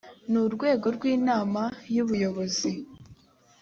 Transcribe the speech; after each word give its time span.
n 0.31 0.33
urwego 0.45 0.87
rw 0.95 1.03
inama 1.15 1.61
y 1.93 1.97
ubuyobozi 2.03 2.71